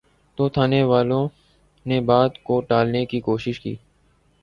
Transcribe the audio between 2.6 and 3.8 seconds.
ٹالنے کی کوشش کی۔